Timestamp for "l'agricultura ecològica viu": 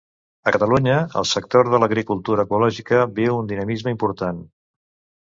1.85-3.39